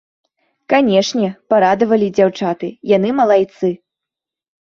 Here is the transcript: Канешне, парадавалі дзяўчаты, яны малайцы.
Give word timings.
Канешне, 0.71 1.27
парадавалі 1.53 2.07
дзяўчаты, 2.21 2.67
яны 2.93 3.13
малайцы. 3.21 3.71